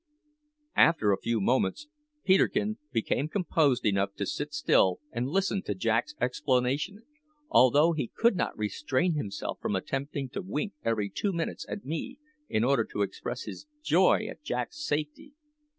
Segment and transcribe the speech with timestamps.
[0.77, 1.87] After a few moments
[2.23, 7.03] Peterkin became composed enough to sit still and listen to Jack's explanation,
[7.51, 12.17] although he could not restrain himself from attempting to wink every two minutes at me
[12.49, 15.33] in order to express his joy at Jack's safety.